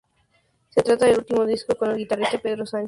[0.71, 2.79] Se trata del último disco con el guitarrista Pedro Sánchez.